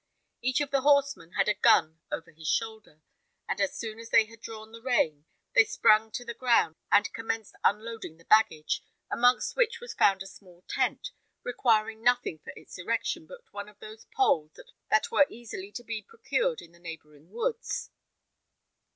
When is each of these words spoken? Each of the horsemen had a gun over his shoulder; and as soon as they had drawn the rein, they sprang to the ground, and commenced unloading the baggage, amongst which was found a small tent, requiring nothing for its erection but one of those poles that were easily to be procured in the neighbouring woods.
Each 0.41 0.61
of 0.61 0.71
the 0.71 0.81
horsemen 0.81 1.33
had 1.33 1.47
a 1.47 1.53
gun 1.53 1.99
over 2.11 2.31
his 2.31 2.47
shoulder; 2.47 3.03
and 3.47 3.61
as 3.61 3.77
soon 3.77 3.99
as 3.99 4.09
they 4.09 4.25
had 4.25 4.41
drawn 4.41 4.71
the 4.71 4.81
rein, 4.81 5.25
they 5.53 5.63
sprang 5.63 6.09
to 6.13 6.25
the 6.25 6.33
ground, 6.33 6.75
and 6.91 7.13
commenced 7.13 7.53
unloading 7.63 8.17
the 8.17 8.25
baggage, 8.25 8.83
amongst 9.11 9.55
which 9.55 9.79
was 9.79 9.93
found 9.93 10.23
a 10.23 10.25
small 10.25 10.65
tent, 10.67 11.11
requiring 11.43 12.01
nothing 12.01 12.39
for 12.39 12.51
its 12.55 12.79
erection 12.79 13.27
but 13.27 13.41
one 13.53 13.69
of 13.69 13.77
those 13.77 14.05
poles 14.05 14.53
that 14.89 15.11
were 15.11 15.27
easily 15.29 15.71
to 15.73 15.83
be 15.83 16.01
procured 16.01 16.63
in 16.63 16.71
the 16.71 16.79
neighbouring 16.79 17.29
woods. 17.29 17.91